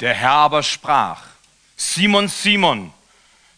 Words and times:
Der 0.00 0.14
Herr 0.14 0.32
aber 0.32 0.62
sprach, 0.62 1.22
Simon, 1.76 2.28
Simon, 2.28 2.92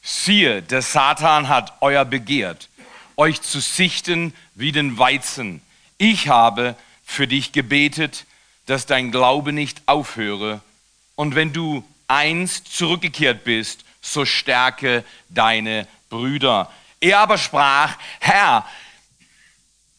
siehe, 0.02 0.62
der 0.62 0.82
Satan 0.82 1.48
hat 1.48 1.72
euer 1.80 2.04
begehrt, 2.04 2.68
euch 3.16 3.42
zu 3.42 3.60
sichten 3.60 4.32
wie 4.54 4.70
den 4.70 4.98
Weizen. 4.98 5.60
Ich 5.98 6.28
habe 6.28 6.76
für 7.04 7.26
dich 7.26 7.52
gebetet, 7.52 8.24
dass 8.66 8.86
dein 8.86 9.10
Glaube 9.10 9.52
nicht 9.52 9.82
aufhöre. 9.86 10.60
Und 11.16 11.34
wenn 11.34 11.52
du 11.52 11.84
einst 12.06 12.72
zurückgekehrt 12.72 13.42
bist, 13.42 13.84
so 14.00 14.24
stärke 14.24 15.04
deine 15.28 15.88
Brüder. 16.08 16.70
Er 17.00 17.18
aber 17.20 17.38
sprach, 17.38 17.96
Herr, 18.20 18.64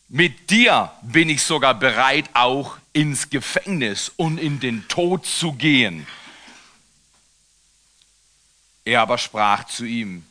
mit 0.08 0.50
dir 0.50 0.92
bin 1.02 1.30
ich 1.30 1.44
sogar 1.44 1.74
bereit, 1.76 2.30
auch 2.34 2.78
ins 2.94 3.30
Gefängnis 3.30 4.12
und 4.16 4.40
in 4.40 4.60
den 4.60 4.88
Tod 4.88 5.26
zu 5.26 5.54
gehen. 5.54 6.08
Er 8.89 9.02
aber 9.02 9.20
sprach 9.20 9.66
zu 9.66 9.86
ihm, 9.86 10.25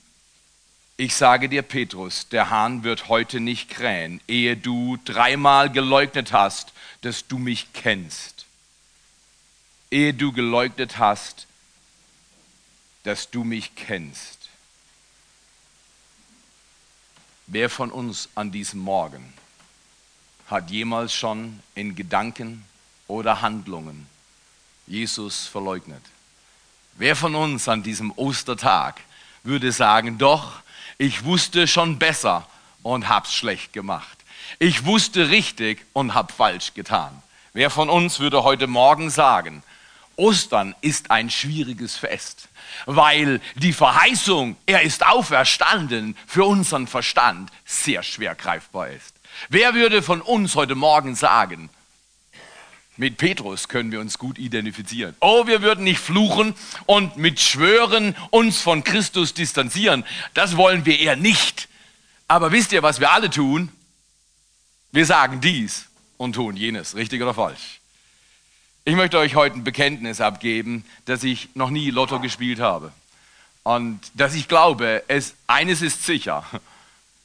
ich 0.97 1.15
sage 1.15 1.48
dir, 1.48 1.62
Petrus, 1.62 2.29
der 2.29 2.51
Hahn 2.51 2.83
wird 2.83 3.09
heute 3.09 3.39
nicht 3.39 3.71
krähen, 3.71 4.21
ehe 4.27 4.57
du 4.57 4.98
dreimal 5.05 5.71
geleugnet 5.71 6.33
hast, 6.33 6.73
dass 7.03 7.29
du 7.29 7.39
mich 7.39 7.73
kennst. 7.73 8.47
Ehe 9.93 10.12
du 10.12 10.33
geleugnet 10.33 10.98
hast, 10.98 11.47
dass 13.05 13.31
du 13.31 13.45
mich 13.45 13.77
kennst. 13.77 14.48
Wer 17.47 17.70
von 17.70 17.93
uns 17.93 18.29
an 18.34 18.51
diesem 18.51 18.81
Morgen 18.81 19.34
hat 20.48 20.69
jemals 20.73 21.15
schon 21.15 21.61
in 21.77 21.95
Gedanken 21.95 22.65
oder 23.06 23.41
Handlungen 23.41 24.09
Jesus 24.89 25.47
verleugnet? 25.47 26.03
Wer 26.98 27.15
von 27.15 27.37
uns 27.37 27.69
an 27.69 27.84
diesem 27.84 28.12
Ostertag 28.16 29.00
würde 29.45 29.70
sagen, 29.70 30.19
doch, 30.19 30.55
ich 30.98 31.25
wusste 31.25 31.69
schon 31.69 32.00
besser 32.00 32.45
und 32.83 33.09
hab's 33.09 33.33
schlecht 33.33 33.73
gemacht. 33.73 34.19
Ich 34.59 34.84
wusste 34.84 35.31
richtig 35.31 35.86
und 35.92 36.14
hab 36.14 36.33
falsch 36.33 36.75
getan. 36.75 37.23
Wer 37.53 37.70
von 37.70 37.89
uns 37.89 38.19
würde 38.19 38.42
heute 38.42 38.67
Morgen 38.67 39.11
sagen, 39.11 39.62
Ostern 40.17 40.75
ist 40.81 41.12
ein 41.12 41.31
schwieriges 41.31 41.97
Fest, 41.97 42.48
weil 42.84 43.41
die 43.55 43.73
Verheißung, 43.73 44.56
er 44.67 44.83
ist 44.83 45.06
auferstanden, 45.06 46.17
für 46.27 46.47
unseren 46.47 46.89
Verstand 46.89 47.53
sehr 47.64 48.03
schwer 48.03 48.34
greifbar 48.34 48.89
ist. 48.89 49.14
Wer 49.48 49.75
würde 49.75 50.03
von 50.03 50.20
uns 50.20 50.56
heute 50.56 50.75
Morgen 50.75 51.14
sagen, 51.14 51.70
mit 52.99 53.17
Petrus 53.17 53.69
können 53.69 53.93
wir 53.93 54.01
uns 54.01 54.19
gut 54.19 54.39
identifizieren. 54.39 55.15
Oh, 55.21 55.47
wir 55.47 55.63
würden 55.63 55.85
nicht 55.85 56.01
fluchen 56.01 56.55
und 56.85 57.17
mit 57.17 57.41
Schwören 57.41 58.17
uns 58.31 58.61
von 58.61 58.83
Christus 58.83 59.35
distanzieren. 59.35 60.05
Das 60.35 60.57
wollen 60.57 60.85
wir 60.85 60.99
eher 60.99 61.17
nicht. 61.17 61.69
Aber 62.27 62.53
wisst 62.53 62.73
ihr, 62.73 62.83
was 62.83 62.99
wir 63.01 63.13
alle 63.13 63.31
tun? 63.31 63.71
Wir 64.91 65.07
sagen 65.07 65.41
dies 65.41 65.87
und 66.17 66.35
tun 66.35 66.57
jenes, 66.57 66.97
richtig 66.97 67.23
oder 67.23 67.35
falsch. 67.35 67.81
Ich 68.85 68.97
möchte 68.97 69.19
euch 69.19 69.37
heute 69.37 69.57
ein 69.57 69.65
Bekenntnis 69.65 70.21
abgeben, 70.21 70.85
dass 71.05 71.23
ich 71.23 71.51
noch 71.55 71.71
nie 71.71 71.91
Lotto 71.91 72.21
gespielt 72.21 72.59
habe. 72.59 72.93
Und 73.63 74.01
dass 74.15 74.35
ich 74.35 74.49
glaube, 74.49 75.05
es, 75.09 75.35
eines 75.47 75.83
ist 75.83 76.05
sicher, 76.05 76.45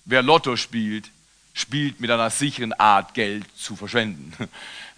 wer 0.06 0.22
Lotto 0.22 0.56
spielt, 0.56 1.10
spielt 1.54 2.00
mit 2.00 2.10
einer 2.10 2.30
sicheren 2.30 2.74
Art 2.74 3.14
Geld 3.14 3.46
zu 3.56 3.76
verschwenden. 3.76 4.34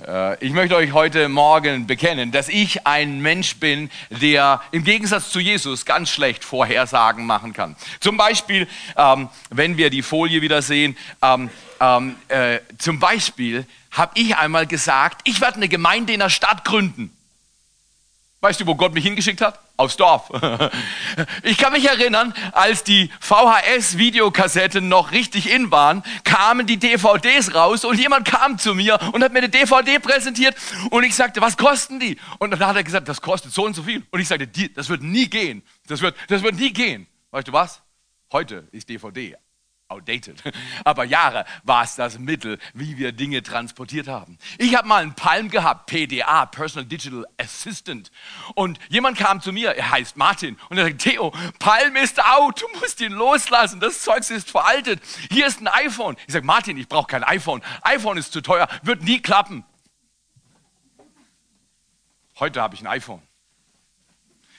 Äh, 0.06 0.45
ich 0.45 0.52
möchte 0.52 0.75
euch 0.75 0.92
heute 0.92 1.30
Morgen 1.30 1.88
bekennen, 1.88 2.34
dass 2.34 2.50
ich 2.50 2.86
ein 2.86 3.22
Mensch 3.22 3.56
bin, 3.62 3.89
der 4.09 4.62
im 4.72 4.84
Gegensatz 4.84 5.30
zu 5.30 5.39
Jesus 5.39 5.86
ganz 5.86 6.09
schlecht 6.09 6.44
Vorhersagen 6.44 7.25
machen 7.25 7.53
kann. 7.53 7.78
Zum 8.02 8.17
Beispiel, 8.17 8.67
ähm, 8.97 9.30
wenn 9.52 9.78
wir 9.78 9.89
die 9.89 10.02
Folie 10.02 10.41
wieder 10.41 10.62
sehen, 10.62 10.97
ähm, 11.22 11.50
ähm, 11.79 12.18
äh, 12.28 12.59
zum 12.78 13.00
Beispiel 13.00 13.66
habe 13.91 14.19
ich 14.19 14.35
einmal 14.35 14.68
gesagt, 14.68 15.22
ich 15.24 15.40
werde 15.40 15.56
eine 15.56 15.69
Gemeinde 15.69 16.12
in 16.12 16.19
der 16.19 16.29
Stadt 16.29 16.66
gründen. 16.66 17.15
Weißt 18.45 18.61
du, 18.61 18.67
wo 18.67 18.75
Gott 18.75 18.94
mich 18.94 19.03
hingeschickt 19.03 19.41
hat? 19.41 19.59
Aufs 19.75 19.97
Dorf. 19.97 20.29
Ich 21.41 21.57
kann 21.57 21.73
mich 21.73 21.85
erinnern, 21.85 22.31
als 22.51 22.83
die 22.83 23.09
VHS-Videokassetten 23.19 24.88
noch 24.88 25.11
richtig 25.11 25.50
in 25.50 25.72
waren, 25.72 26.03
kamen 26.23 26.67
die 26.67 26.78
DVDs 26.78 27.55
raus 27.55 27.85
und 27.85 28.00
jemand 28.00 28.28
kam 28.28 28.59
zu 28.59 28.75
mir 28.75 29.00
und 29.13 29.23
hat 29.23 29.34
mir 29.34 29.39
eine 29.39 29.50
DVD 29.50 29.97
präsentiert 29.97 30.55
und 30.91 31.03
ich 31.03 31.16
sagte, 31.16 31.41
was 31.41 31.57
kosten 31.57 32.00
die? 32.00 32.19
Und 32.38 32.51
dann 32.51 32.59
hat 32.59 32.75
er 32.75 32.84
gesagt, 32.84 33.09
das 33.09 33.19
kostet 33.19 33.51
so 33.51 33.66
und 33.66 33.75
so 33.75 33.81
viel. 33.81 34.05
Und 34.11 34.19
ich 34.19 34.28
sagte, 34.28 34.47
das 34.47 34.89
wird 34.89 35.01
nie 35.01 35.28
gehen. 35.28 35.63
Das 35.88 36.01
wird, 36.01 36.16
das 36.28 36.44
wird 36.44 36.55
nie 36.55 36.72
gehen. 36.72 37.07
Weißt 37.31 37.47
du 37.47 37.53
was? 37.53 37.81
Heute 38.31 38.67
ist 38.72 38.89
DVD 38.89 39.35
outdated. 39.88 40.41
Aber 40.84 41.03
Jahre 41.03 41.46
war 41.63 41.84
es 41.84 41.96
das 41.96 42.18
Mittel, 42.18 42.57
wie 42.73 42.97
wir 42.97 43.12
Dinge 43.12 43.44
transportiert 43.44 44.07
haben. 44.07 44.38
Ich 44.57 44.75
habe 44.75 44.88
mal 44.88 45.03
einen 45.03 45.16
Palm 45.16 45.50
gehabt, 45.50 45.88
PDA, 45.88 46.46
Personal 46.46 46.85
Digital 46.85 47.25
Assistant. 47.38 48.12
Und 48.56 48.79
jemand 48.90 49.18
kam 49.18 49.41
zu 49.41 49.51
mir, 49.51 49.72
er 49.72 49.91
heißt 49.91 50.18
Martin, 50.18 50.57
und 50.69 50.78
er 50.78 50.85
sagt, 50.85 51.01
Theo, 51.01 51.34
Palm 51.59 51.96
ist 51.96 52.23
out, 52.23 52.62
du 52.62 52.79
musst 52.79 53.00
ihn 53.01 53.13
loslassen, 53.13 53.79
das 53.79 54.01
Zeug 54.01 54.29
ist 54.29 54.50
veraltet. 54.50 55.01
Hier 55.29 55.46
ist 55.46 55.62
ein 55.62 55.68
iPhone. 55.68 56.16
Ich 56.25 56.34
sage, 56.34 56.46
Martin, 56.46 56.78
ich 56.78 56.88
brauche 56.88 57.07
kein 57.07 57.23
iPhone. 57.23 57.62
iPhone 57.84 58.17
ist 58.17 58.34
zu 58.34 58.41
teuer, 58.41 58.67
wird 58.81 59.03
nie 59.03 59.22
klappen. 59.22 59.63
Heute 62.40 62.62
habe 62.62 62.75
ich 62.75 62.81
ein 62.81 62.88
iPhone. 62.88 63.22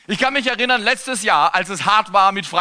Ich 0.08 0.20
kann 0.20 0.32
mich 0.32 0.47
erinnern, 0.47 0.82
letztes 0.82 1.25
Jahr, 1.25 1.53
als 1.54 1.69
es 1.69 1.84
hart 1.84 2.12
war 2.12 2.31
mit 2.31 2.47
Frei 2.47 2.54